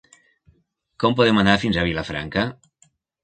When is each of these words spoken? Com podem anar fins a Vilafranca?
Com 1.03 1.17
podem 1.19 1.41
anar 1.43 1.55
fins 1.65 1.79
a 1.81 1.85
Vilafranca? 1.89 2.47